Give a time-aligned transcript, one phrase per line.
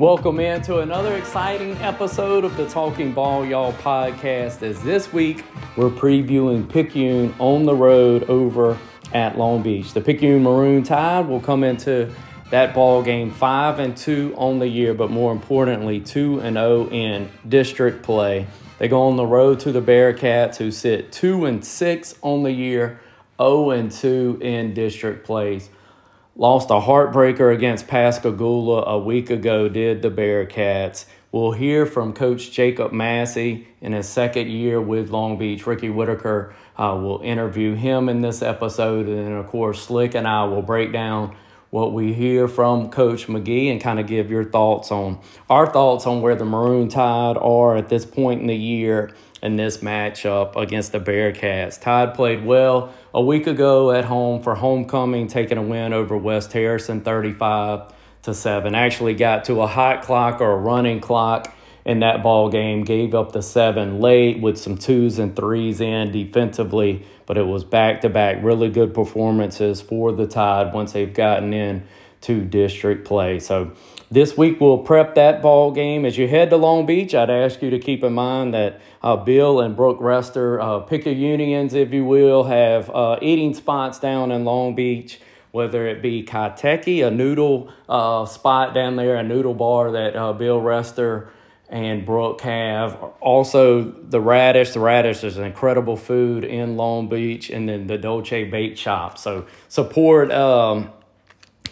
[0.00, 4.62] Welcome in to another exciting episode of the Talking Ball Y'all podcast.
[4.62, 5.44] As this week
[5.76, 8.78] we're previewing Picayune on the road over
[9.12, 9.92] at Long Beach.
[9.92, 12.10] The Picayune Maroon Tide will come into
[12.48, 16.88] that ball game five and two on the year, but more importantly, two and zero
[16.88, 18.46] oh in district play.
[18.78, 22.52] They go on the road to the Bearcats, who sit two and six on the
[22.52, 23.00] year, zero
[23.38, 25.68] oh and two in district plays.
[26.40, 29.68] Lost a heartbreaker against Pascagoula a week ago.
[29.68, 31.04] Did the Bearcats?
[31.30, 35.66] We'll hear from Coach Jacob Massey in his second year with Long Beach.
[35.66, 40.26] Ricky Whitaker uh, will interview him in this episode, and then, of course, Slick and
[40.26, 41.36] I will break down
[41.68, 45.20] what we hear from Coach McGee and kind of give your thoughts on
[45.50, 49.12] our thoughts on where the Maroon Tide are at this point in the year
[49.42, 51.78] in this matchup against the Bearcats.
[51.78, 56.52] Tide played well a week ago at home for homecoming, taking a win over West
[56.52, 57.92] Harrison 35
[58.22, 58.74] to 7.
[58.74, 63.14] Actually got to a hot clock or a running clock in that ball game, gave
[63.14, 68.00] up the 7 late with some twos and threes in defensively but it was back
[68.00, 71.86] to back really good performances for the Tide once they've gotten in
[72.22, 73.38] to district play.
[73.38, 73.72] So
[74.10, 76.04] this week we'll prep that ball game.
[76.04, 79.16] As you head to Long Beach, I'd ask you to keep in mind that uh,
[79.16, 84.44] Bill and Brooke Rester, uh, unions, if you will, have uh, eating spots down in
[84.44, 85.20] Long Beach.
[85.52, 90.32] Whether it be Kaiteki, a noodle uh, spot down there, a noodle bar that uh,
[90.32, 91.28] Bill Rester
[91.68, 92.94] and Brooke have.
[93.20, 94.70] Also, the Radish.
[94.70, 99.18] The Radish is an incredible food in Long Beach, and then the Dolce Bait Shop.
[99.18, 100.90] So support um,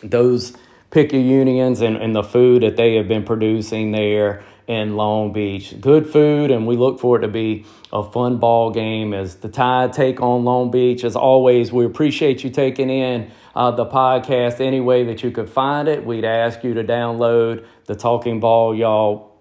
[0.03, 0.55] those
[0.91, 5.79] Picayunians and, and the food that they have been producing there in Long Beach.
[5.81, 9.49] Good food, and we look for it to be a fun ball game as the
[9.49, 11.05] Tide take on Long Beach.
[11.05, 15.49] As always, we appreciate you taking in uh, the podcast any way that you could
[15.49, 16.05] find it.
[16.05, 19.37] We'd ask you to download the Talking Ball Y'all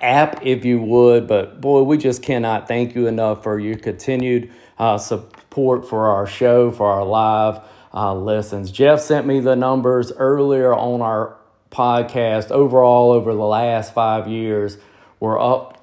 [0.00, 1.26] app if you would.
[1.26, 6.26] But boy, we just cannot thank you enough for your continued uh, support for our
[6.26, 7.60] show, for our live
[7.92, 8.70] uh, lessons.
[8.70, 11.36] Jeff sent me the numbers earlier on our
[11.70, 12.50] podcast.
[12.50, 14.78] Overall, over the last five years,
[15.20, 15.74] we're up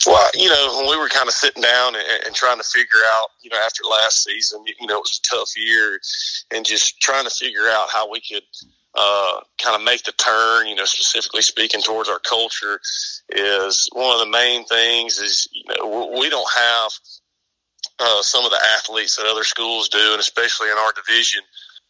[0.05, 2.99] Well, you know, when we were kind of sitting down and, and, trying to figure
[3.13, 5.99] out, you know, after last season, you know, it was a tough year,
[6.51, 8.43] and just trying to figure out how we could
[8.95, 12.79] uh, kind of make the turn, you know, specifically speaking towards our culture,
[13.29, 15.19] is one of the main things.
[15.19, 16.91] Is you know, we don't have
[17.99, 21.41] uh, some of the athletes that other schools do, and especially in our division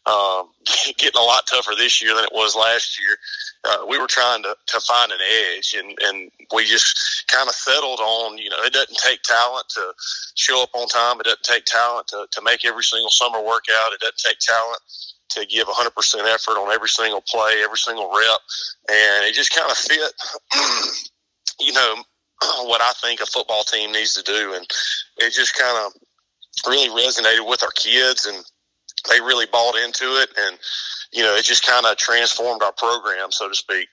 [0.06, 0.50] um,
[0.98, 3.18] getting a lot tougher this year than it was last year.
[3.66, 7.54] Uh, we were trying to, to find an edge and, and we just kind of
[7.54, 9.94] settled on, you know, it doesn't take talent to
[10.36, 11.20] show up on time.
[11.20, 13.92] It doesn't take talent to, to make every single summer workout.
[13.94, 14.80] It doesn't take talent
[15.30, 15.90] to give 100%
[16.34, 18.40] effort on every single play, every single rep.
[18.90, 20.12] And it just kind of fit,
[21.60, 21.96] you know,
[22.64, 24.54] what I think a football team needs to do.
[24.54, 24.66] And
[25.18, 25.92] it just kind of
[26.68, 28.38] really resonated with our kids, and
[29.10, 30.58] they really bought into it, and
[31.12, 33.88] you know, it just kind of transformed our program, so to speak.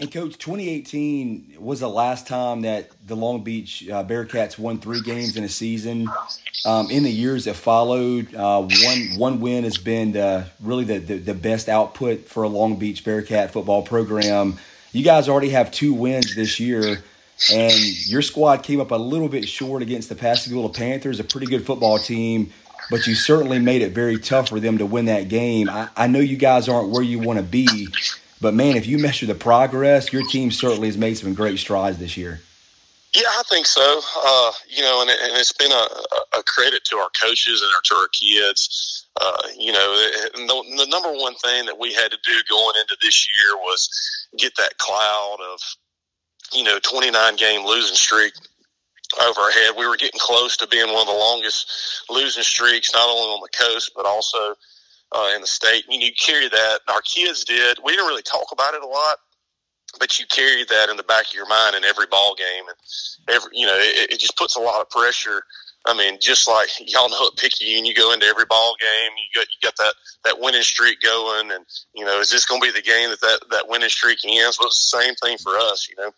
[0.00, 5.00] And coach, 2018 was the last time that the Long Beach uh, Bearcats won three
[5.00, 6.08] games in a season.
[6.64, 10.98] Um, in the years that followed, uh, one one win has been the, really the,
[10.98, 14.58] the, the best output for a Long Beach Bearcat football program.
[14.92, 17.02] You guys already have two wins this year,
[17.52, 21.48] and your squad came up a little bit short against the Pascagoula Panthers, a pretty
[21.48, 22.52] good football team.
[22.90, 25.68] But you certainly made it very tough for them to win that game.
[25.68, 27.88] I, I know you guys aren't where you want to be,
[28.40, 31.98] but man, if you measure the progress, your team certainly has made some great strides
[31.98, 32.40] this year.
[33.14, 34.00] Yeah, I think so.
[34.24, 37.80] Uh, you know, and, and it's been a, a, credit to our coaches and our,
[37.84, 39.06] to our kids.
[39.18, 42.96] Uh, you know, the, the, number one thing that we had to do going into
[43.00, 43.88] this year was
[44.36, 45.60] get that cloud of,
[46.52, 48.34] you know, 29 game losing streak
[49.22, 49.74] over our head.
[49.76, 53.40] We were getting close to being one of the longest losing streaks, not only on
[53.40, 54.54] the coast, but also
[55.12, 55.84] uh, in the state.
[55.90, 56.80] And you carry that.
[56.88, 57.78] Our kids did.
[57.84, 59.16] We didn't really talk about it a lot,
[59.98, 62.76] but you carry that in the back of your mind in every ball game, and
[63.34, 65.42] every you know it, it just puts a lot of pressure.
[65.86, 69.40] I mean, just like y'all know at Picayune, you go into every ball game, you
[69.40, 69.94] got you got that
[70.24, 71.64] that winning streak going, and
[71.94, 74.58] you know, is this going to be the game that, that that winning streak ends?
[74.58, 75.88] Well, it's the same thing for us.
[75.88, 76.10] You know,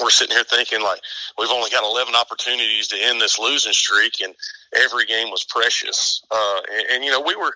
[0.00, 1.00] we're sitting here thinking like
[1.38, 4.34] we've only got 11 opportunities to end this losing streak, and
[4.74, 6.22] every game was precious.
[6.30, 7.52] Uh, and, and you know, we were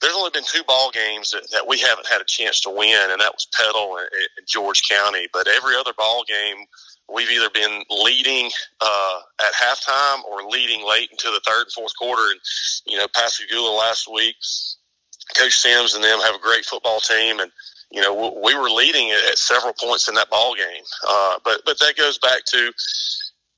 [0.00, 3.10] there's only been two ball games that, that we haven't had a chance to win,
[3.10, 5.28] and that was Petal and, and George County.
[5.32, 6.64] But every other ball game,
[7.12, 8.50] we've either been leading
[8.80, 12.30] uh, at halftime or leading late into the third and fourth quarter.
[12.30, 12.40] And
[12.86, 14.36] you know, Pascagoula last week,
[15.36, 17.50] Coach Sims and them have a great football team, and
[17.90, 20.84] you know we were leading at several points in that ball game.
[21.08, 22.72] Uh, but but that goes back to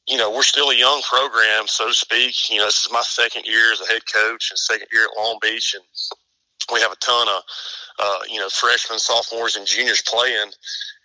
[0.08, 2.50] you know, we're still a young program, so to speak.
[2.50, 5.16] You know, this is my second year as a head coach and second year at
[5.16, 5.74] Long Beach.
[5.74, 5.84] And
[6.72, 7.42] we have a ton of
[7.98, 10.50] uh, you know freshmen, sophomores, and juniors playing,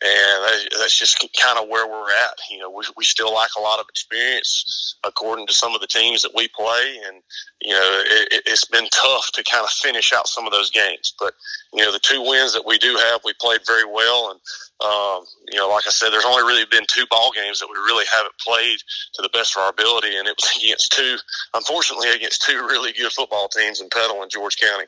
[0.01, 2.37] and that's just kind of where we're at.
[2.49, 5.87] You know, we, we still lack a lot of experience according to some of the
[5.87, 7.21] teams that we play, and
[7.61, 11.13] you know it, it's been tough to kind of finish out some of those games.
[11.19, 11.33] But
[11.73, 14.39] you know, the two wins that we do have, we played very well, and
[14.85, 17.77] um, you know, like I said, there's only really been two ball games that we
[17.77, 18.77] really haven't played
[19.13, 21.17] to the best of our ability, and it was against two,
[21.53, 24.85] unfortunately, against two really good football teams in Petal and George County.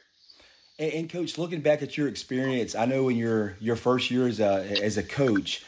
[0.79, 4.27] And, and, coach, looking back at your experience, I know in your your first year
[4.27, 5.63] as a as a coach,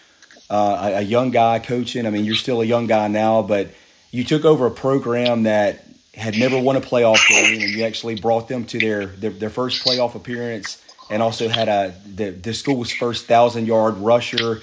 [0.49, 2.05] uh, a, a, young guy coaching.
[2.05, 3.67] I mean, you're still a young guy now, but
[4.11, 8.15] you took over a program that had never won a playoff game, and you actually
[8.15, 12.53] brought them to their their, their first playoff appearance, and also had a the, the
[12.53, 14.61] school's first thousand yard rusher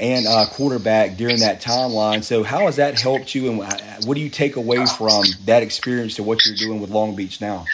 [0.00, 2.24] and uh, quarterback during that timeline.
[2.24, 3.58] So, how has that helped you, and
[4.06, 7.42] what do you take away from that experience to what you're doing with Long Beach
[7.42, 7.66] now?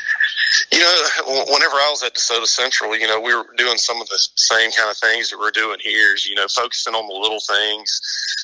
[0.73, 4.09] You know, whenever I was at DeSoto Central, you know, we were doing some of
[4.09, 6.15] the same kind of things that we're doing here.
[6.15, 8.01] Is you know, focusing on the little things.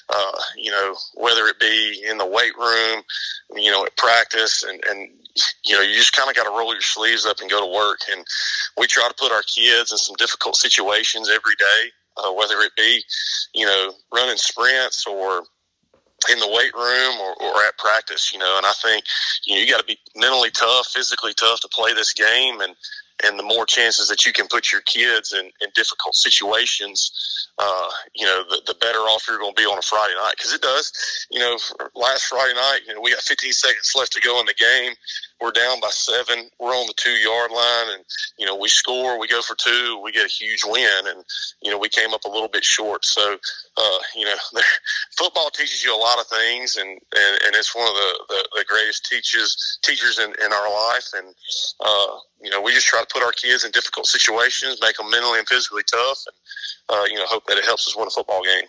[0.09, 3.03] Uh, you know, whether it be in the weight room,
[3.57, 5.09] you know, at practice, and and
[5.65, 7.73] you know, you just kind of got to roll your sleeves up and go to
[7.73, 8.01] work.
[8.11, 8.25] And
[8.79, 12.73] we try to put our kids in some difficult situations every day, uh, whether it
[12.77, 13.03] be,
[13.55, 15.43] you know, running sprints or
[16.31, 19.05] in the weight room or, or at practice, you know, and I think
[19.47, 22.61] you know, you got to be mentally tough, physically tough to play this game.
[22.61, 22.75] And,
[23.25, 27.89] and the more chances that you can put your kids in, in difficult situations, uh,
[28.15, 30.35] you know, the, the better off you're going to be on a Friday night.
[30.43, 30.93] Cause it does,
[31.31, 31.57] you know,
[31.95, 34.95] last Friday night, you know, we got 15 seconds left to go in the game
[35.41, 36.49] we're down by seven.
[36.59, 38.05] We're on the two yard line, and
[38.39, 39.19] you know we score.
[39.19, 40.01] We go for two.
[40.03, 41.25] We get a huge win, and
[41.63, 43.05] you know we came up a little bit short.
[43.05, 43.37] So
[43.77, 44.37] uh, you know,
[45.19, 48.49] football teaches you a lot of things, and and, and it's one of the, the,
[48.57, 51.09] the greatest teachers teachers in, in our life.
[51.17, 51.35] And
[51.81, 55.11] uh, you know, we just try to put our kids in difficult situations, make them
[55.11, 58.11] mentally and physically tough, and uh, you know, hope that it helps us win a
[58.11, 58.69] football game.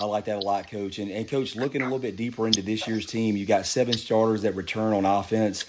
[0.00, 1.00] I like that a lot, Coach.
[1.00, 3.94] And, and Coach, looking a little bit deeper into this year's team, you got seven
[3.94, 5.64] starters that return on offense.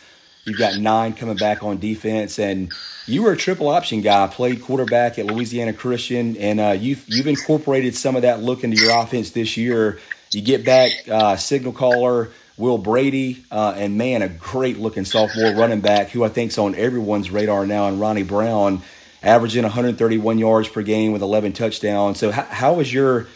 [0.45, 2.71] You've got nine coming back on defense, and
[3.05, 4.27] you were a triple option guy.
[4.27, 8.77] Played quarterback at Louisiana Christian, and uh, you've you've incorporated some of that look into
[8.77, 9.99] your offense this year.
[10.31, 15.53] You get back uh, signal caller Will Brady, uh, and man, a great looking sophomore
[15.53, 18.81] running back who I think's on everyone's radar now, and Ronnie Brown,
[19.23, 22.19] averaging 131 yards per game with 11 touchdowns.
[22.19, 23.27] So, how, how was your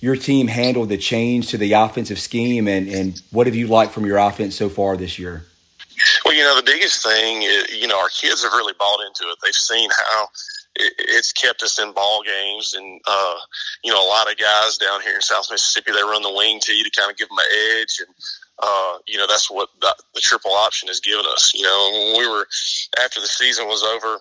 [0.00, 3.92] your team handled the change to the offensive scheme, and, and what have you liked
[3.92, 5.44] from your offense so far this year?
[6.28, 9.32] Well, you know, the biggest thing, is, you know, our kids have really bought into
[9.32, 9.38] it.
[9.42, 10.26] They've seen how
[10.76, 13.36] it's kept us in ball games, and uh,
[13.82, 16.60] you know, a lot of guys down here in South Mississippi they run the wing
[16.60, 18.14] tee to kind of give them an edge, and
[18.62, 21.54] uh, you know, that's what the, the triple option has given us.
[21.54, 22.46] You know, when we were
[23.02, 24.18] after the season was over,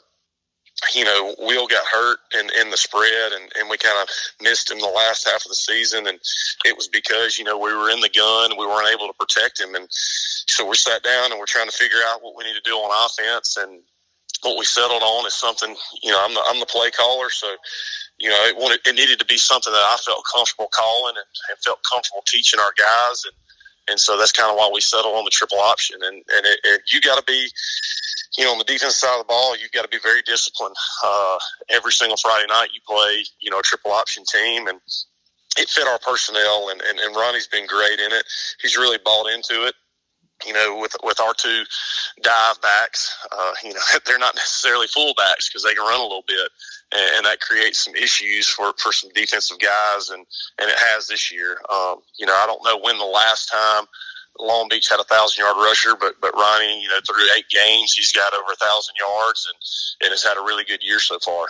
[0.93, 4.07] you know, Will got hurt in, in the spread and, and we kind of
[4.41, 6.07] missed him the last half of the season.
[6.07, 6.19] And
[6.65, 8.51] it was because, you know, we were in the gun.
[8.57, 9.73] We weren't able to protect him.
[9.73, 9.87] And
[10.57, 12.73] so we sat down and we're trying to figure out what we need to do
[12.73, 13.57] on offense.
[13.61, 13.83] And
[14.41, 17.29] what we settled on is something, you know, I'm the, I'm the play caller.
[17.29, 17.45] So,
[18.17, 21.29] you know, it wanted, it needed to be something that I felt comfortable calling and,
[21.49, 23.21] and felt comfortable teaching our guys.
[23.25, 23.35] And,
[23.89, 26.01] and so that's kind of why we settled on the triple option.
[26.01, 27.49] And, and it, it, you got to be,
[28.39, 30.75] you know, on the defense side of the ball, you've got to be very disciplined.
[31.05, 31.37] Uh,
[31.69, 34.81] every single Friday night, you play, you know, a triple option team, and
[35.57, 36.69] it fit our personnel.
[36.69, 38.25] And, and, and Ronnie's been great in it.
[38.59, 39.75] He's really bought into it.
[40.45, 41.63] You know, with with our two
[42.21, 46.03] dive backs, uh, you know, they're not necessarily full backs because they can run a
[46.03, 46.49] little bit,
[46.93, 50.25] and, and that creates some issues for for some defensive guys, and
[50.59, 51.57] and it has this year.
[51.71, 53.85] Um, you know, I don't know when the last time
[54.39, 57.93] Long Beach had a thousand yard rusher, but but Ronnie, you know, through eight games,
[57.93, 61.17] he's got over a thousand yards and and has had a really good year so
[61.19, 61.47] far.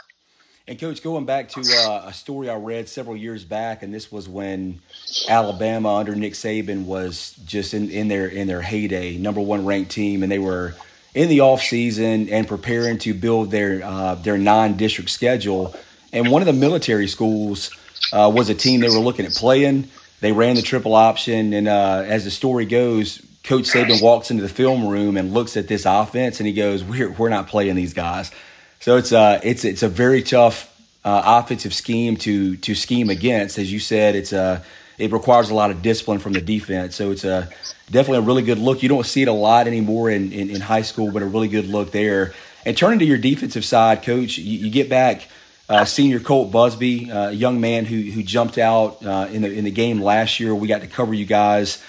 [0.69, 4.11] And coach, going back to uh, a story I read several years back, and this
[4.11, 4.81] was when
[5.29, 9.91] Alabama under Nick Saban was just in, in their in their heyday, number one ranked
[9.91, 10.75] team, and they were
[11.13, 15.73] in the off season and preparing to build their uh, their non district schedule.
[16.13, 17.71] And one of the military schools
[18.13, 21.67] uh, was a team they were looking at playing they ran the triple option, and
[21.67, 25.67] uh, as the story goes, Coach Saban walks into the film room and looks at
[25.67, 28.31] this offense, and he goes, "We're we're not playing these guys."
[28.79, 30.73] So it's a uh, it's it's a very tough
[31.05, 33.59] uh, offensive scheme to to scheme against.
[33.59, 34.59] As you said, it's a uh,
[34.97, 36.95] it requires a lot of discipline from the defense.
[36.95, 37.49] So it's a
[37.91, 38.81] definitely a really good look.
[38.81, 41.47] You don't see it a lot anymore in, in, in high school, but a really
[41.47, 42.33] good look there.
[42.65, 45.27] And turning to your defensive side, coach, you, you get back
[45.69, 49.51] uh, senior Colt Busby, uh, a young man who who jumped out uh, in the
[49.51, 50.55] in the game last year.
[50.55, 51.83] We got to cover you guys.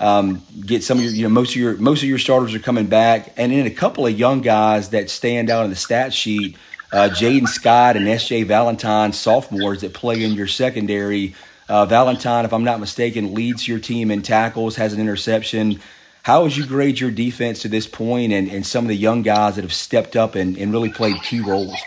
[0.00, 2.58] Um, get some of your, you know, most of your most of your starters are
[2.58, 6.12] coming back, and then a couple of young guys that stand out in the stat
[6.12, 6.56] sheet.
[6.92, 8.42] Uh, Jaden Scott and S.J.
[8.44, 11.36] Valentine, sophomores that play in your secondary.
[11.70, 15.78] Uh, Valentine, if I'm not mistaken, leads your team in tackles, has an interception.
[16.24, 19.22] How would you grade your defense to this point and, and some of the young
[19.22, 21.78] guys that have stepped up and, and really played key roles?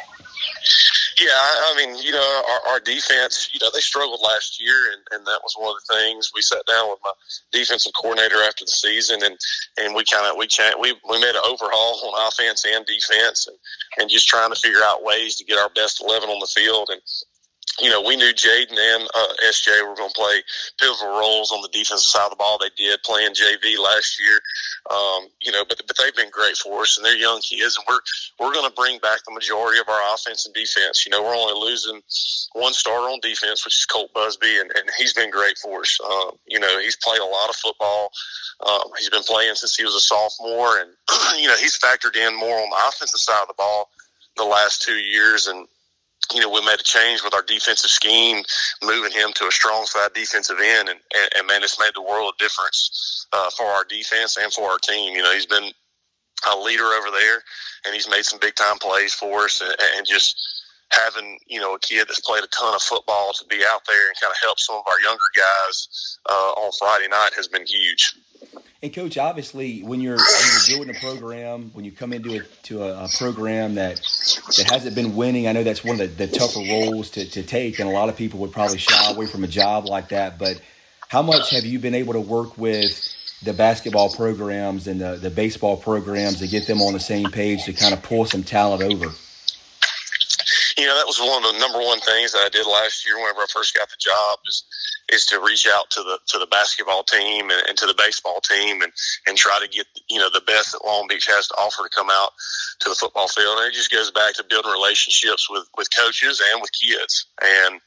[1.20, 5.02] Yeah, I, mean, you know, our, our defense, you know, they struggled last year, and,
[5.12, 7.12] and that was one of the things we sat down with my
[7.52, 9.38] defensive coordinator after the season, and
[9.78, 10.48] and we kind of we
[10.82, 13.58] we we made an overhaul on offense and defense, and
[14.00, 16.90] and just trying to figure out ways to get our best eleven on the field,
[16.90, 17.02] and
[17.82, 20.44] you know, we knew Jaden and uh, SJ were going to play
[20.80, 22.60] pivotal roles on the defensive side of the ball.
[22.60, 24.40] They did playing JV last year,
[24.92, 27.86] um, you know, but but they've been great for us, and they're young kids, and
[27.90, 28.00] we're
[28.40, 31.06] we're going to bring back the majority of our offense and defense.
[31.06, 32.02] You know, we're only losing
[32.54, 35.98] one starter on defense, which is Colt Busby, and, and he's been great for us.
[36.06, 38.12] Um, you know, he's played a lot of football.
[38.68, 40.92] Um, he's been playing since he was a sophomore, and
[41.42, 43.90] you know, he's factored in more on the offensive side of the ball
[44.38, 45.68] the last two years, and
[46.34, 48.44] you know, we made a change with our defensive scheme,
[48.84, 52.02] moving him to a strong side defensive end, and, and, and man, it's made the
[52.02, 55.16] world of difference uh, for our defense and for our team.
[55.16, 55.72] You know, he's been
[56.52, 57.42] a leader over there,
[57.86, 60.63] and he's made some big time plays for us, and, and just
[60.94, 64.08] having you know a kid that's played a ton of football to be out there
[64.08, 67.66] and kind of help some of our younger guys uh, on Friday night has been
[67.66, 68.16] huge.
[68.82, 72.44] And coach, obviously, when you're, when you're doing a program, when you come into a,
[72.64, 73.96] to a, a, program that
[74.58, 77.44] that hasn't been winning, I know that's one of the, the tougher roles to, to
[77.44, 80.38] take, and a lot of people would probably shy away from a job like that.
[80.38, 80.60] But
[81.08, 83.02] how much have you been able to work with
[83.42, 87.64] the basketball programs and the, the baseball programs to get them on the same page
[87.64, 89.14] to kind of pull some talent over?
[90.78, 93.18] You know, that was one of the number one things that I did last year
[93.18, 94.64] whenever I first got the job is
[95.12, 98.40] is to reach out to the to the basketball team and, and, to the baseball
[98.42, 98.92] team and
[99.28, 101.96] and try to get you know the best that Long Beach has to offer to
[101.96, 102.32] come out
[102.80, 103.60] to the football field.
[103.60, 107.28] And it just goes back to building relationships with with coaches and with kids.
[107.42, 107.80] And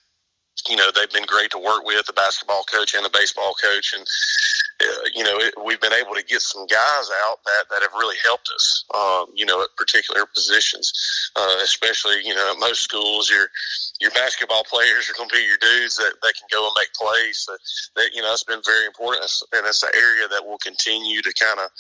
[0.69, 3.95] you know they've been great to work with the basketball coach and the baseball coach
[3.97, 4.07] and
[4.83, 7.93] uh, you know, it, we've been able to get some guys out that, that have
[7.95, 10.93] really helped us, um, you know, at particular positions,
[11.35, 13.49] uh, especially, you know, at most schools, your,
[14.01, 16.93] your basketball players are going to be your dudes that, that can go and make
[16.93, 17.39] plays.
[17.39, 17.57] So
[17.97, 19.25] that, you know, it's been very important.
[19.53, 21.71] And it's an area that we'll continue to kind of,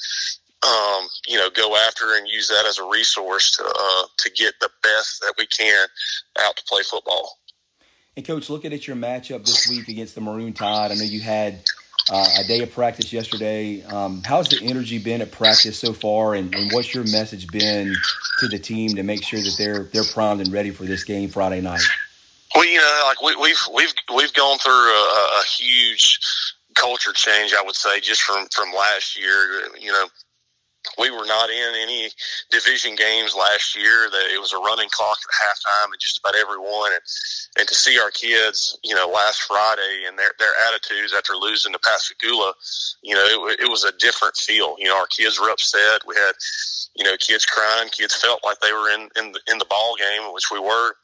[0.66, 4.54] um, you know, go after and use that as a resource to, uh, to get
[4.60, 5.86] the best that we can
[6.40, 7.38] out to play football.
[8.16, 11.20] And coach, looking at your matchup this week against the Maroon Tide, I know you
[11.20, 11.60] had
[12.10, 13.82] uh, a day of practice yesterday.
[13.84, 17.94] Um, how's the energy been at practice so far, and, and, what's your message been
[18.40, 21.28] to the team to make sure that they're they're primed and ready for this game
[21.28, 21.82] Friday night?
[22.54, 26.18] Well, you know, like we, we've we've we've gone through a, a huge
[26.74, 29.68] culture change, I would say, just from from last year.
[29.78, 30.06] You know,
[30.98, 32.08] we were not in any
[32.50, 34.08] division games last year.
[34.10, 36.92] That it was a running clock at halftime and just about everyone.
[36.92, 37.02] And,
[37.58, 41.72] and to see our kids, you know, last Friday and their their attitudes after losing
[41.72, 42.54] to Pascagoula,
[43.02, 44.76] you know, it, it was a different feel.
[44.78, 46.02] You know, our kids were upset.
[46.06, 46.32] We had,
[46.94, 47.88] you know, kids crying.
[47.90, 50.94] Kids felt like they were in in the, in the ball game, which we were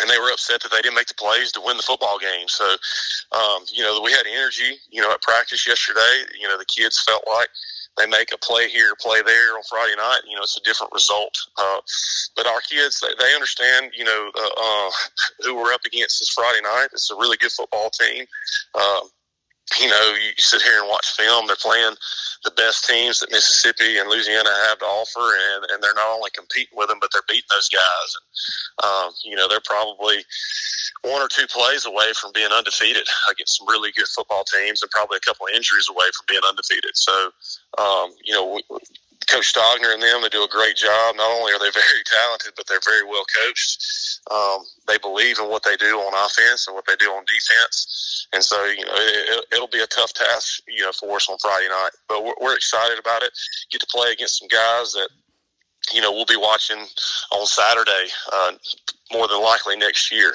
[0.00, 2.48] and they were upset that they didn't make the plays to win the football game.
[2.48, 2.64] So,
[3.32, 6.24] um, you know, we had energy, you know, at practice yesterday.
[6.40, 7.48] You know, the kids felt like
[7.98, 10.20] they make a play here, play there on Friday night.
[10.28, 11.34] You know, it's a different result.
[11.58, 11.78] Uh,
[12.36, 14.90] but our kids, they, they understand, you know, uh, uh,
[15.40, 16.88] who we're up against this Friday night.
[16.92, 18.24] It's a really good football team.
[18.74, 19.00] Uh,
[19.80, 21.46] you know, you sit here and watch film.
[21.46, 21.94] They're playing
[22.44, 25.20] the best teams that Mississippi and Louisiana have to offer,
[25.54, 28.08] and, and they're not only competing with them, but they're beating those guys.
[28.18, 30.24] And, um, you know, they're probably
[31.02, 34.90] one or two plays away from being undefeated against some really good football teams, and
[34.90, 36.92] probably a couple of injuries away from being undefeated.
[36.94, 37.30] So,
[37.78, 38.62] um, you know, we,
[39.26, 41.16] Coach Stogner and them, they do a great job.
[41.16, 44.20] Not only are they very talented, but they're very well coached.
[44.30, 48.28] Um, they believe in what they do on offense and what they do on defense.
[48.32, 51.38] And so, you know, it, will be a tough task, you know, for us on
[51.38, 51.90] Friday night.
[52.08, 53.30] But we're, we're excited about it.
[53.70, 55.08] Get to play against some guys that,
[55.92, 56.84] you know, we'll be watching
[57.32, 58.52] on Saturday, uh,
[59.12, 60.32] more than likely next year.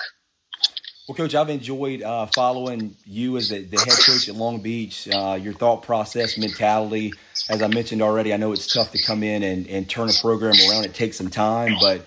[1.08, 5.08] Well, Coach, I've enjoyed uh, following you as the, the, head coach at Long Beach,
[5.08, 7.14] uh, your thought process, mentality.
[7.50, 10.14] As I mentioned already, I know it's tough to come in and, and turn a
[10.22, 10.84] program around.
[10.84, 12.06] It takes some time, but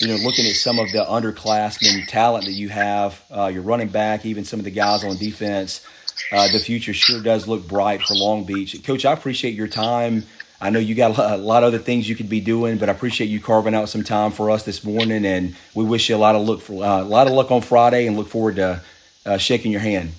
[0.00, 3.88] you know, looking at some of the underclassmen talent that you have, uh, your running
[3.88, 5.84] back, even some of the guys on defense,
[6.32, 8.82] uh, the future sure does look bright for Long Beach.
[8.82, 10.24] Coach, I appreciate your time.
[10.60, 12.92] I know you got a lot of other things you could be doing, but I
[12.92, 16.18] appreciate you carving out some time for us this morning, and we wish you a
[16.18, 18.82] lot of luck for uh, a lot of luck on Friday, and look forward to
[19.24, 20.10] uh, shaking your hand.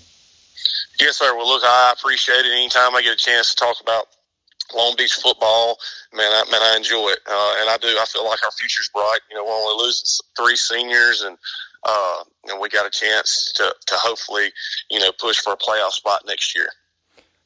[1.00, 1.36] Yes, sir.
[1.36, 2.52] Well, look, I appreciate it.
[2.54, 4.08] Anytime I get a chance to talk about
[4.76, 5.78] Long Beach football,
[6.14, 7.88] man, I, man, I enjoy it, uh, and I do.
[7.88, 9.20] I feel like our future's bright.
[9.30, 11.38] You know, we're only losing three seniors, and
[11.84, 14.52] uh, and we got a chance to to hopefully,
[14.90, 16.70] you know, push for a playoff spot next year.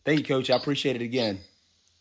[0.05, 0.49] Thank you, Coach.
[0.49, 1.39] I appreciate it again.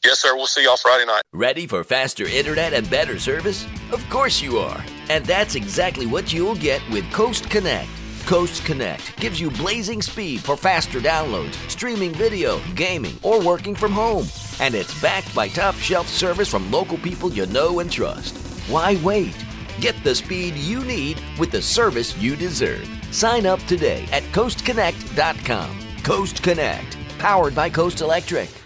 [0.04, 0.34] Yes, sir.
[0.34, 1.22] We'll see y'all Friday night.
[1.32, 3.66] Ready for faster internet and better service?
[3.92, 7.88] Of course you are, and that's exactly what you'll get with Coast Connect.
[8.26, 13.92] Coast Connect gives you blazing speed for faster downloads, streaming video, gaming, or working from
[13.92, 14.26] home.
[14.60, 18.36] And it's backed by top shelf service from local people you know and trust.
[18.68, 19.36] Why wait?
[19.80, 22.88] Get the speed you need with the service you deserve.
[23.12, 25.78] Sign up today at coastconnect.com.
[26.02, 28.61] Coast Connect, powered by Coast Electric.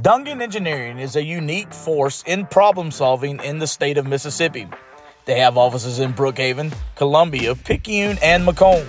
[0.00, 4.66] Dungan Engineering is a unique force in problem solving in the state of Mississippi.
[5.26, 8.86] They have offices in Brookhaven, Columbia, Picayune, and McComb.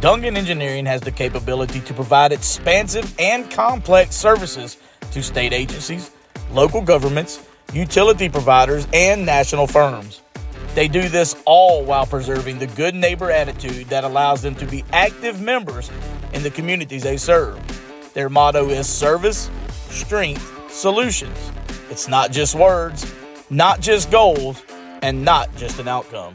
[0.00, 4.76] Dungan Engineering has the capability to provide expansive and complex services
[5.10, 6.12] to state agencies,
[6.52, 10.22] local governments, utility providers, and national firms.
[10.76, 14.84] They do this all while preserving the good neighbor attitude that allows them to be
[14.92, 15.90] active members
[16.32, 17.58] in the communities they serve.
[18.14, 19.50] Their motto is service,
[19.90, 21.36] strength, solutions.
[21.90, 23.12] It's not just words,
[23.50, 24.62] not just goals,
[25.02, 26.34] and not just an outcome.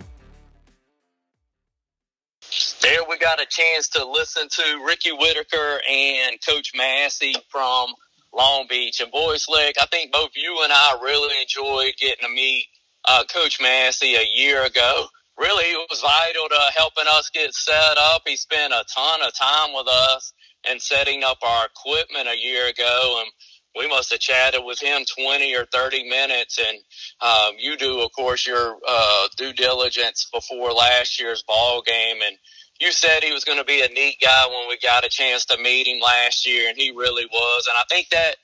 [2.82, 7.88] There we got a chance to listen to Ricky Whitaker and Coach Massey from
[8.34, 9.00] Long Beach.
[9.00, 12.65] And boy, Slick, I think both you and I really enjoyed getting to meet
[13.08, 15.08] uh, Coach Massey a year ago.
[15.38, 18.22] Really, it was vital to helping us get set up.
[18.26, 20.34] He spent a ton of time with us
[20.69, 23.21] and setting up our equipment a year ago.
[23.21, 23.32] And
[23.78, 26.60] we must have chatted with him 20 or 30 minutes.
[26.60, 26.78] And
[27.21, 32.17] um, you do, of course, your uh, due diligence before last year's ball game.
[32.25, 32.38] And
[32.80, 35.45] you said he was going to be a neat guy when we got a chance
[35.45, 37.67] to meet him last year, and he really was.
[37.67, 38.36] And I think that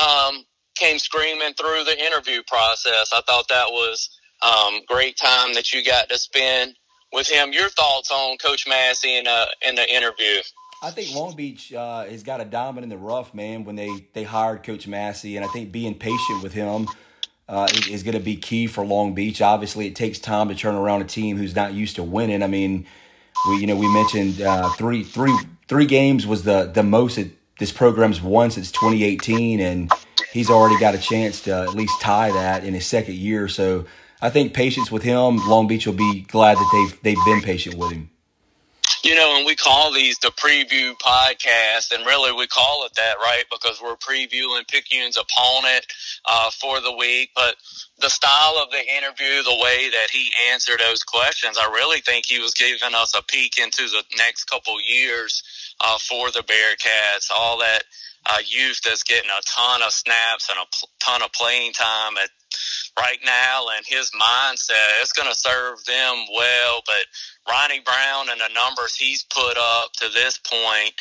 [0.00, 0.44] um,
[0.76, 3.10] came screaming through the interview process.
[3.12, 4.10] I thought that was
[4.42, 6.74] um, great time that you got to spend
[7.12, 7.52] with him.
[7.52, 10.40] Your thoughts on Coach Massey in, uh, in the interview?
[10.82, 13.64] I think Long Beach uh, has got a diamond in the rough, man.
[13.64, 16.88] When they they hired Coach Massey, and I think being patient with him
[17.48, 19.42] uh, is going to be key for Long Beach.
[19.42, 22.42] Obviously, it takes time to turn around a team who's not used to winning.
[22.42, 22.86] I mean,
[23.48, 25.36] we you know we mentioned uh, three three
[25.68, 29.92] three games was the the most that this program's won since 2018, and
[30.32, 33.48] he's already got a chance to at least tie that in his second year.
[33.48, 33.84] So
[34.22, 37.74] I think patience with him, Long Beach will be glad that they've they've been patient
[37.74, 38.08] with him
[39.02, 43.16] you know, and we call these the preview podcast, and really we call it that,
[43.18, 43.44] right?
[43.50, 45.86] Because we're previewing Picayune's opponent
[46.28, 47.30] uh, for the week.
[47.34, 47.56] But
[47.98, 52.26] the style of the interview, the way that he answered those questions, I really think
[52.26, 55.42] he was giving us a peek into the next couple years
[55.80, 57.30] uh, for the Bearcats.
[57.34, 57.84] All that
[58.26, 62.16] uh, youth that's getting a ton of snaps and a pl- ton of playing time
[62.22, 62.30] at
[62.98, 66.82] right now, and his mindset it's going to serve them well.
[66.86, 70.92] But Ronnie Brown and the numbers he's put up to this point,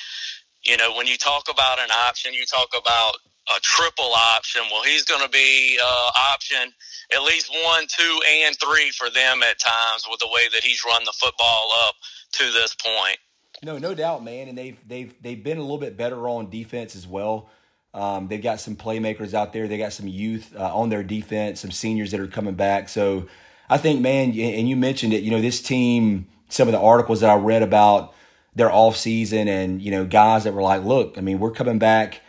[0.63, 3.15] you know, when you talk about an option, you talk about
[3.55, 4.61] a triple option.
[4.71, 6.71] Well, he's going to be uh, option
[7.15, 10.83] at least one, two, and three for them at times with the way that he's
[10.85, 11.95] run the football up
[12.33, 13.17] to this point.
[13.63, 14.47] No, no doubt, man.
[14.47, 17.49] And they've they've they've been a little bit better on defense as well.
[17.93, 19.67] Um, they've got some playmakers out there.
[19.67, 22.89] They got some youth uh, on their defense, some seniors that are coming back.
[22.89, 23.27] So
[23.69, 25.23] I think, man, and you mentioned it.
[25.23, 26.27] You know, this team.
[26.51, 28.15] Some of the articles that I read about
[28.55, 31.77] their off season, and you know, guys that were like, "Look, I mean, we're coming
[31.77, 32.21] back."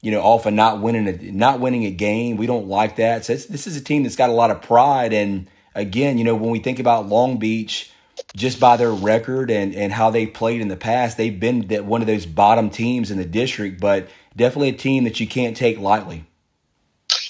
[0.00, 3.26] You know, off of not winning a not winning a game, we don't like that.
[3.26, 5.12] So this is a team that's got a lot of pride.
[5.12, 7.92] And again, you know, when we think about Long Beach,
[8.34, 11.84] just by their record and, and how they played in the past, they've been that
[11.84, 14.08] one of those bottom teams in the district, but
[14.40, 16.24] definitely a team that you can't take lightly.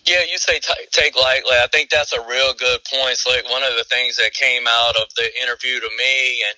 [0.07, 1.53] Yeah, you say t- take lightly.
[1.53, 3.19] I think that's a real good point.
[3.27, 6.57] Like one of the things that came out of the interview to me and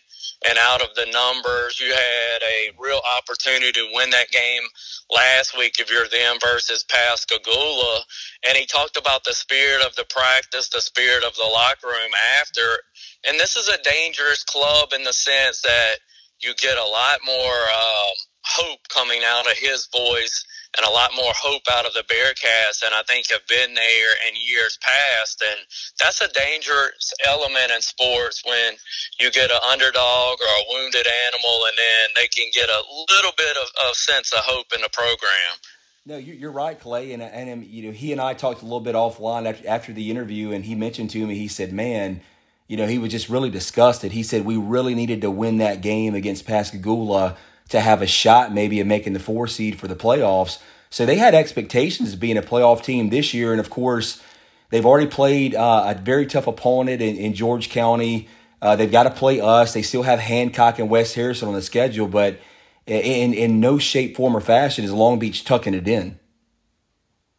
[0.48, 4.62] and out of the numbers, you had a real opportunity to win that game
[5.08, 8.02] last week if you're them versus Pascagoula.
[8.48, 12.10] And he talked about the spirit of the practice, the spirit of the locker room
[12.40, 12.82] after.
[13.28, 15.96] And this is a dangerous club in the sense that
[16.40, 20.44] you get a lot more um, hope coming out of his voice
[20.76, 24.12] and a lot more hope out of the Bearcats and I think have been there
[24.28, 25.42] in years past.
[25.42, 25.60] And
[26.00, 28.74] that's a dangerous element in sports when
[29.20, 33.32] you get an underdog or a wounded animal and then they can get a little
[33.36, 35.58] bit of, of sense of hope in the program.
[36.04, 37.12] No, you're right, Clay.
[37.12, 39.92] And, and um, you know, he and I talked a little bit offline after, after
[39.92, 42.22] the interview, and he mentioned to me, he said, "Man,
[42.66, 44.10] you know, he was just really disgusted.
[44.10, 47.36] He said we really needed to win that game against Pascagoula
[47.72, 50.58] to have a shot maybe of making the four seed for the playoffs.
[50.90, 53.50] So they had expectations of being a playoff team this year.
[53.50, 54.22] And of course,
[54.70, 58.28] they've already played uh, a very tough opponent in, in George County.
[58.60, 59.72] Uh, they've got to play us.
[59.72, 62.38] They still have Hancock and West Harrison on the schedule, but
[62.86, 66.18] in, in no shape, form, or fashion is Long Beach tucking it in.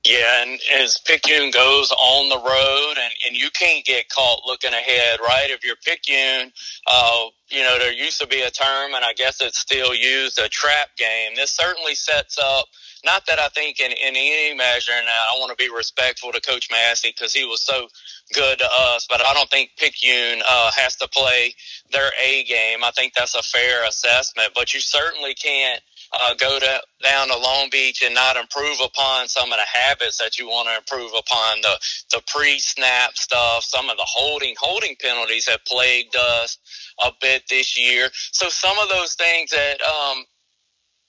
[0.05, 4.73] Yeah, and as Picayune goes on the road, and, and you can't get caught looking
[4.73, 5.49] ahead, right?
[5.49, 6.51] If you're Picayune,
[6.87, 10.39] uh, you know, there used to be a term, and I guess it's still used,
[10.39, 11.35] a trap game.
[11.35, 12.65] This certainly sets up,
[13.05, 16.41] not that I think in, in any measure, and I want to be respectful to
[16.41, 17.87] Coach Massey because he was so
[18.33, 21.53] good to us, but I don't think Picayune uh, has to play
[21.91, 22.83] their A game.
[22.83, 25.81] I think that's a fair assessment, but you certainly can't–
[26.13, 30.17] uh, go to, down to Long Beach and not improve upon some of the habits
[30.19, 31.79] that you want to improve upon the
[32.11, 33.63] the pre snap stuff.
[33.63, 36.57] Some of the holding holding penalties have plagued us
[37.03, 38.09] a bit this year.
[38.31, 40.23] So some of those things that um,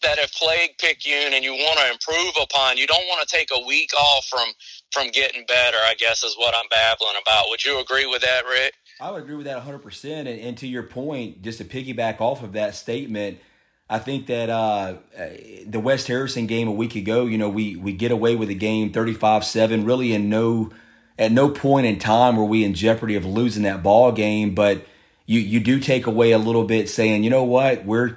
[0.03, 3.49] that have plagued Picayune and you want to improve upon, you don't want to take
[3.53, 4.49] a week off from
[4.93, 5.79] from getting better.
[5.79, 7.47] I guess is what I'm babbling about.
[7.49, 8.75] Would you agree with that, Rick?
[9.01, 10.05] I would agree with that 100%.
[10.21, 13.41] And, and to your point, just to piggyback off of that statement,
[13.89, 14.95] I think that uh,
[15.67, 18.55] the West Harrison game a week ago, you know, we we get away with the
[18.55, 20.71] game 35-7, really in no
[21.19, 24.87] at no point in time were we in jeopardy of losing that ball game, but
[25.27, 28.17] you you do take away a little bit saying, you know what, we're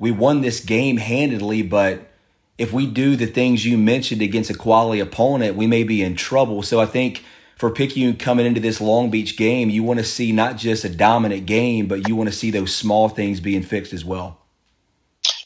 [0.00, 2.10] we won this game handedly, but
[2.58, 6.16] if we do the things you mentioned against a quality opponent, we may be in
[6.16, 6.62] trouble.
[6.62, 7.24] So I think
[7.56, 10.88] for Picayune coming into this Long Beach game, you want to see not just a
[10.88, 14.43] dominant game, but you want to see those small things being fixed as well.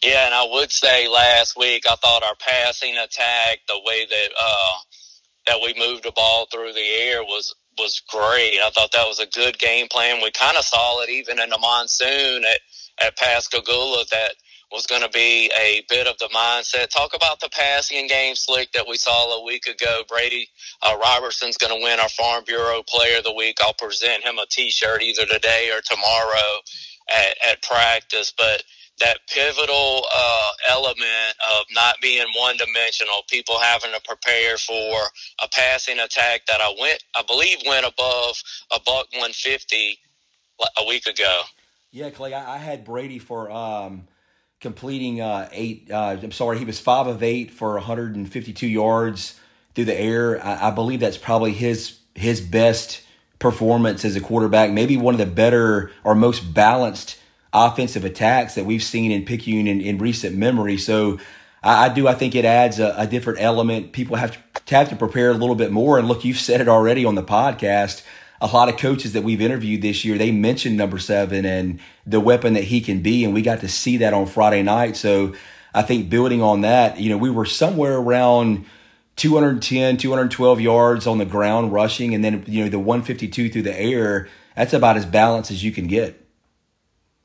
[0.02, 4.28] Yeah, and I would say last week I thought our passing attack, the way that
[4.40, 4.74] uh,
[5.46, 8.58] that we moved the ball through the air was was great.
[8.64, 10.20] I thought that was a good game plan.
[10.22, 12.60] We kind of saw it even in the monsoon at
[13.04, 14.34] at Pascagoula that
[14.70, 16.90] was going to be a bit of the mindset.
[16.90, 20.02] Talk about the passing game slick that we saw a week ago.
[20.08, 20.48] Brady
[20.82, 23.56] uh, Robertson's going to win our Farm Bureau Player of the Week.
[23.62, 26.60] I'll present him a T-shirt either today or tomorrow
[27.08, 28.32] at, at practice.
[28.36, 28.62] But
[29.00, 35.00] that pivotal uh, element of not being one dimensional, people having to prepare for
[35.42, 39.98] a passing attack that I went, I believe, went above a buck 150
[40.78, 41.42] a week ago.
[41.90, 44.08] Yeah, Clay, I, had Brady for um,
[44.60, 45.90] completing uh, eight.
[45.90, 49.38] Uh, I'm sorry, he was five of eight for 152 yards
[49.74, 50.44] through the air.
[50.44, 53.02] I, I believe that's probably his his best
[53.38, 54.70] performance as a quarterback.
[54.70, 57.17] Maybe one of the better or most balanced
[57.52, 60.76] offensive attacks that we've seen in Picayune in, in recent memory.
[60.76, 61.18] So
[61.62, 62.06] I, I, do.
[62.08, 63.92] I think it adds a, a different element.
[63.92, 65.98] People have to, have to prepare a little bit more.
[65.98, 68.02] And look, you've said it already on the podcast.
[68.40, 72.20] a lot of coaches that we've interviewed this year, they mentioned number seven and the
[72.20, 73.24] weapon that he can be.
[73.24, 74.96] And we got to see that on Friday night.
[74.96, 75.34] So
[75.74, 78.66] I think building on that, you know, we were somewhere around
[79.16, 82.14] 210, 212 yards on the ground rushing.
[82.14, 85.72] And then, you know, the 152 through the air, that's about as balanced as you
[85.72, 86.27] can get.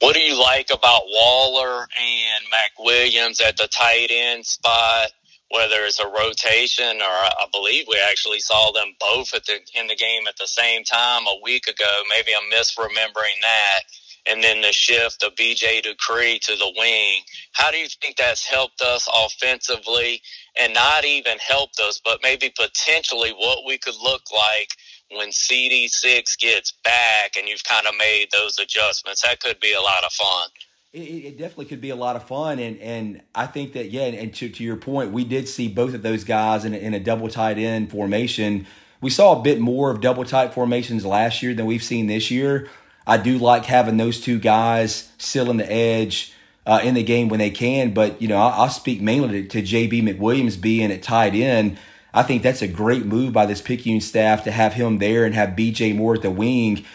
[0.03, 5.11] What do you like about Waller and McWilliams at the tight end spot?
[5.49, 9.59] whether it's a rotation or uh, I believe we actually saw them both at the
[9.79, 12.01] in the game at the same time a week ago.
[12.09, 13.81] Maybe I'm misremembering that.
[14.25, 17.21] And then the shift of BJ Dupree to the wing.
[17.51, 20.23] How do you think that's helped us offensively
[20.59, 24.69] and not even helped us, but maybe potentially what we could look like
[25.11, 29.21] when CD6 gets back and you've kind of made those adjustments?
[29.21, 30.49] That could be a lot of fun
[30.93, 32.59] it, it, definitely could be a lot of fun.
[32.59, 35.93] And, and I think that, yeah, and to, to your point, we did see both
[35.93, 38.67] of those guys in a, in a double tight end formation.
[39.01, 42.29] We saw a bit more of double tight formations last year than we've seen this
[42.29, 42.69] year.
[43.07, 46.31] I do like having those two guys still in the edge
[46.65, 47.93] uh, in the game when they can.
[47.93, 51.79] But, you know, I, will speak mainly to, to JB McWilliams being at tight end.
[52.13, 55.33] I think that's a great move by this Picayune staff to have him there and
[55.33, 56.85] have BJ Moore at the wing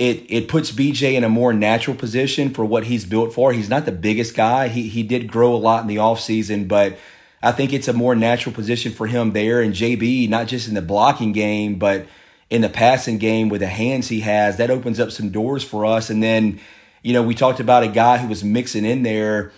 [0.00, 3.52] it it puts BJ in a more natural position for what he's built for.
[3.52, 4.68] He's not the biggest guy.
[4.68, 6.98] He he did grow a lot in the offseason, but
[7.42, 9.60] I think it's a more natural position for him there.
[9.60, 12.06] And JB, not just in the blocking game, but
[12.48, 15.84] in the passing game with the hands he has, that opens up some doors for
[15.84, 16.08] us.
[16.08, 16.60] And then,
[17.02, 19.52] you know, we talked about a guy who was mixing in there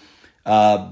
[0.45, 0.91] uh,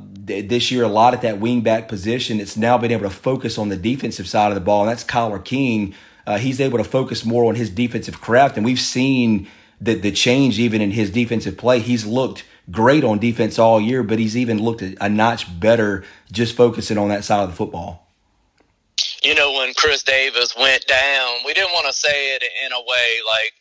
[0.49, 2.41] this year a lot at that wingback position.
[2.41, 5.05] It's now been able to focus on the defensive side of the ball, and that's
[5.05, 5.95] Kyler King
[6.27, 8.57] uh, he's able to focus more on his defensive craft.
[8.57, 9.49] And we've seen
[9.81, 11.81] the, the change even in his defensive play.
[11.81, 16.05] He's looked great on defense all year, but he's even looked a, a notch better
[16.31, 18.07] just focusing on that side of the football
[19.23, 22.81] you know, when Chris Davis went down, we didn't want to say it in a
[22.81, 23.53] way like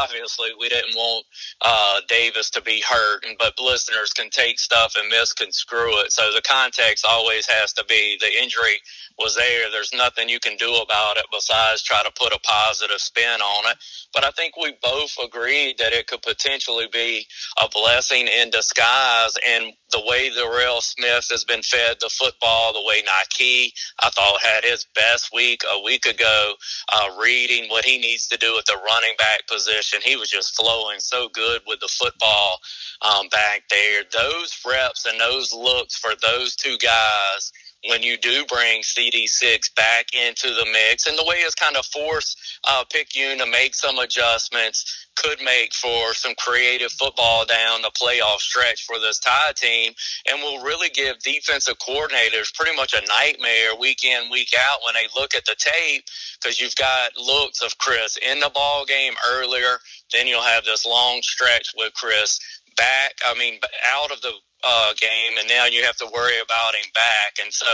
[0.00, 1.26] obviously we didn't want
[1.62, 6.12] uh, Davis to be hurt, but listeners can take stuff and misconstrue it.
[6.12, 8.80] So the context always has to be the injury
[9.18, 9.70] was there.
[9.70, 13.70] There's nothing you can do about it besides try to put a positive spin on
[13.70, 13.76] it.
[14.12, 17.26] But I think we both agreed that it could potentially be
[17.62, 19.34] a blessing in disguise.
[19.48, 23.72] And the way Darrell Smith has been fed the football, the way Nike,
[24.02, 26.54] I thought had his best week a week ago,
[26.92, 30.00] uh, reading what he needs to do at the running back position.
[30.02, 32.58] He was just flowing so good with the football
[33.02, 34.02] um, back there.
[34.12, 37.52] Those reps and those looks for those two guys–
[37.88, 41.06] when you do bring CD6 back into the mix.
[41.06, 45.72] And the way it's kind of forced uh, Picayune to make some adjustments could make
[45.74, 49.92] for some creative football down the playoff stretch for this tie team
[50.28, 54.94] and will really give defensive coordinators pretty much a nightmare week in, week out when
[54.94, 56.04] they look at the tape
[56.42, 59.78] because you've got looks of Chris in the ball game earlier.
[60.12, 62.40] Then you'll have this long stretch with Chris
[62.76, 63.58] back, I mean,
[63.88, 64.32] out of the
[64.66, 67.38] uh, game, and now you have to worry about him back.
[67.42, 67.66] And so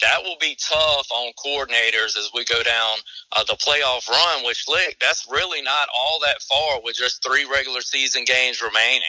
[0.00, 2.98] that will be tough on coordinators as we go down
[3.36, 7.44] uh, the playoff run, which, Slick, that's really not all that far with just three
[7.44, 9.02] regular season games remaining.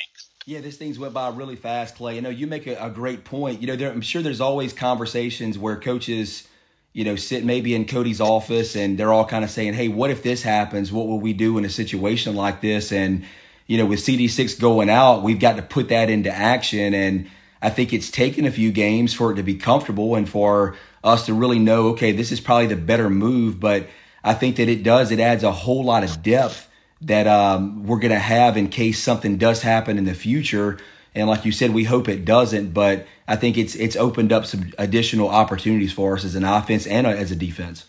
[0.46, 2.16] Yeah, this thing's went by really fast, Clay.
[2.16, 3.62] You know, you make a, a great point.
[3.62, 6.48] You know, there, I'm sure there's always conversations where coaches,
[6.94, 10.10] you know, sit maybe in Cody's office and they're all kind of saying, hey, what
[10.10, 10.92] if this happens?
[10.92, 12.92] What will we do in a situation like this?
[12.92, 13.26] And,
[13.70, 16.96] you know, with CD6 going out, we've got to put that into action.
[16.96, 17.30] And
[17.62, 21.28] I think it's taken a few games for it to be comfortable and for us
[21.28, 23.60] to really know, okay, this is probably the better move.
[23.60, 23.88] But
[24.24, 26.68] I think that it does, it adds a whole lot of depth
[27.02, 30.80] that um, we're going to have in case something does happen in the future.
[31.14, 34.48] And like you said, we hope it doesn't, but I think it's it's opened up
[34.48, 37.86] some additional opportunities for us as an offense and as a defense.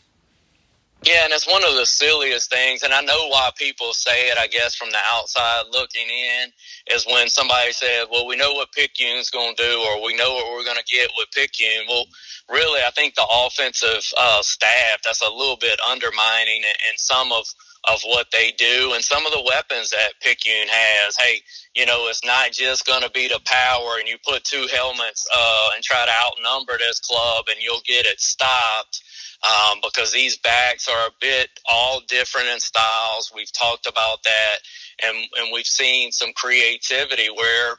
[1.07, 4.37] Yeah, and it's one of the silliest things, and I know why people say it,
[4.37, 6.53] I guess, from the outside looking in,
[6.95, 10.35] is when somebody says, well, we know what Picayune's going to do, or we know
[10.35, 11.87] what we're going to get with Picayune.
[11.89, 12.05] Well,
[12.51, 17.33] really, I think the offensive uh, staff, that's a little bit undermining in, in some
[17.33, 17.47] of,
[17.89, 21.17] of what they do and some of the weapons that Picayune has.
[21.17, 21.41] Hey,
[21.75, 25.27] you know, it's not just going to be the power and you put two helmets
[25.35, 29.01] uh, and try to outnumber this club and you'll get it stopped
[29.43, 33.33] um, because these backs are a bit all different in styles.
[33.35, 34.57] We've talked about that,
[35.05, 37.77] and and we've seen some creativity where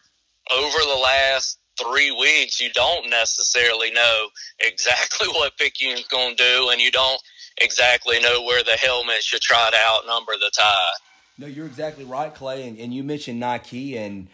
[0.52, 4.28] over the last three weeks you don't necessarily know
[4.60, 7.21] exactly what Picayune's going to do, and you don't
[7.58, 10.91] exactly know where the helmet should try to outnumber the tie.
[11.38, 14.28] No, you're exactly right, Clay, and, and you mentioned Nike and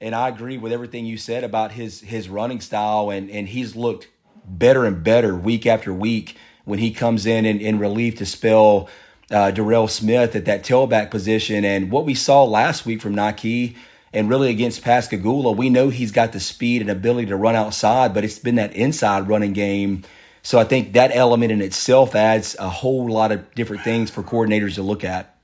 [0.00, 3.74] and I agree with everything you said about his his running style and and he's
[3.74, 4.08] looked
[4.44, 6.36] better and better week after week
[6.68, 8.88] when he comes in in, in relief to spell
[9.30, 11.64] uh, Darrell Smith at that tailback position.
[11.64, 13.74] And what we saw last week from Nike
[14.12, 18.12] and really against Pascagoula, we know he's got the speed and ability to run outside,
[18.12, 20.04] but it's been that inside running game.
[20.42, 24.22] So I think that element in itself adds a whole lot of different things for
[24.22, 25.36] coordinators to look at.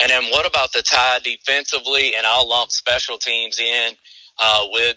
[0.00, 2.14] And then what about the tie defensively?
[2.16, 3.92] And I'll lump special teams in
[4.42, 4.96] uh, with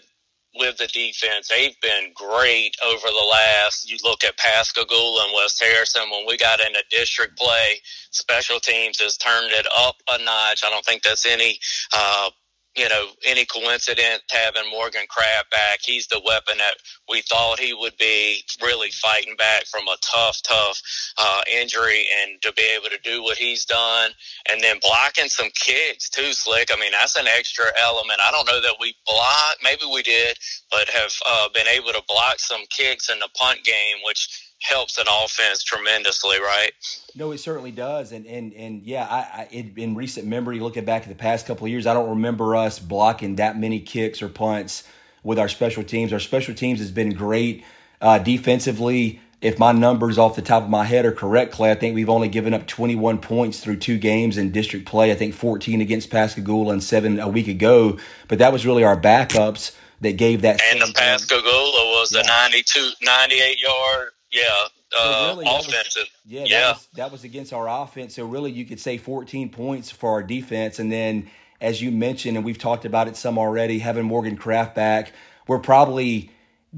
[0.58, 1.48] with the defense.
[1.48, 3.90] They've been great over the last.
[3.90, 6.10] You look at Pascagoula and West Harrison.
[6.10, 10.62] When we got into district play, special teams has turned it up a notch.
[10.64, 11.58] I don't think that's any
[11.92, 12.30] uh,
[12.76, 15.78] you know, any coincidence having Morgan Kraft back.
[15.82, 16.74] He's the weapon that
[17.08, 20.80] we thought he would be really fighting back from a tough, tough
[21.18, 24.10] uh, injury and to be able to do what he's done
[24.50, 26.68] and then blocking some kicks too, Slick.
[26.72, 28.20] I mean, that's an extra element.
[28.26, 30.36] I don't know that we blocked, maybe we did,
[30.70, 34.98] but have uh, been able to block some kicks in the punt game, which helps
[34.98, 36.72] an offense tremendously, right?
[37.14, 40.84] No, it certainly does, and and and yeah, I, I it, in recent memory, looking
[40.84, 44.22] back at the past couple of years, I don't remember us blocking that many kicks
[44.22, 44.84] or punts
[45.22, 46.12] with our special teams.
[46.12, 47.64] Our special teams has been great
[48.00, 49.20] uh, defensively.
[49.42, 52.08] If my numbers off the top of my head are correct, Clay, I think we've
[52.08, 55.12] only given up 21 points through two games in district play.
[55.12, 57.98] I think 14 against Pascagoula and seven a week ago.
[58.28, 60.60] But that was really our backups that gave that.
[60.72, 62.22] And the Pascagoula was yeah.
[62.22, 66.02] a 92, 98 yard yeah, uh, really, offensive.
[66.02, 66.60] Was, yeah, yeah.
[66.60, 68.14] That was, that was against our offense.
[68.14, 72.36] So really, you could say 14 points for our defense, and then as you mentioned,
[72.36, 75.12] and we've talked about it some already, having Morgan Kraft back,
[75.46, 76.30] we're probably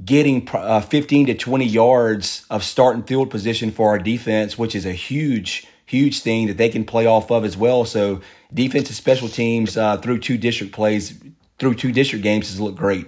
[0.04, 4.74] getting uh, 15 to 20 yards of start and field position for our defense, which
[4.74, 7.84] is a huge, huge thing that they can play off of as well.
[7.84, 8.20] So
[8.52, 11.18] defensive special teams uh, through two district plays,
[11.58, 13.06] through two district games has looked great.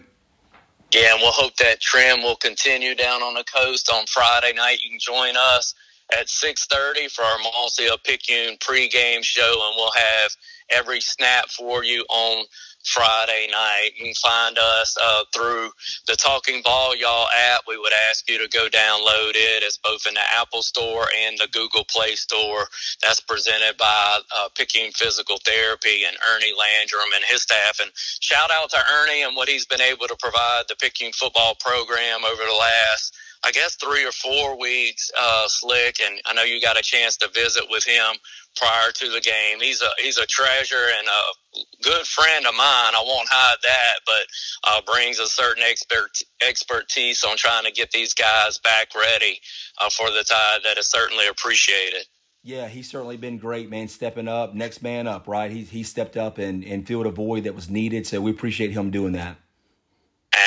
[0.92, 4.78] Yeah, and we'll hope that trend will continue down on the coast on Friday night.
[4.82, 5.74] You can join us
[6.18, 10.30] at 6.30 for our Marcia Picayune pregame show, and we'll have
[10.70, 12.44] every snap for you on
[12.84, 13.90] Friday night.
[13.96, 15.70] You can find us uh, through
[16.06, 17.62] the Talking Ball Y'all app.
[17.68, 19.62] We would ask you to go download it.
[19.62, 22.66] It's both in the Apple Store and the Google Play Store.
[23.02, 27.78] That's presented by uh, Picayune Physical Therapy and Ernie Landrum and his staff.
[27.80, 31.56] And shout out to Ernie and what he's been able to provide the Picayune football
[31.60, 36.42] program over the last I guess three or four weeks, uh, Slick, and I know
[36.42, 38.16] you got a chance to visit with him
[38.56, 39.60] prior to the game.
[39.60, 42.94] He's a he's a treasure and a good friend of mine.
[42.94, 44.26] I won't hide that, but
[44.64, 46.10] uh, brings a certain expert
[46.46, 49.40] expertise on trying to get these guys back ready
[49.80, 50.60] uh, for the tide.
[50.64, 52.06] That is certainly appreciated.
[52.42, 53.88] Yeah, he's certainly been great, man.
[53.88, 55.50] Stepping up, next man up, right?
[55.50, 58.06] He he stepped up and and filled a void that was needed.
[58.06, 59.36] So we appreciate him doing that.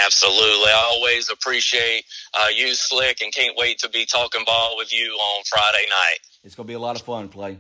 [0.05, 0.69] Absolutely.
[0.69, 5.11] I always appreciate uh, you, Slick, and can't wait to be talking ball with you
[5.11, 6.19] on Friday night.
[6.43, 7.57] It's going to be a lot of fun, Clay.